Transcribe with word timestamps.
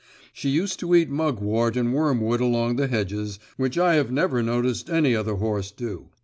She 0.33 0.49
used 0.49 0.79
to 0.79 0.95
eat 0.95 1.11
mugwort 1.11 1.77
and 1.77 1.93
wormwood 1.93 2.41
along 2.41 2.75
the 2.77 2.87
hedges, 2.87 3.37
which 3.55 3.77
I 3.77 3.93
have 3.97 4.11
never 4.11 4.41
noticed 4.41 4.89
any 4.89 5.15
other 5.15 5.35
horse 5.35 5.69
do. 5.69 6.09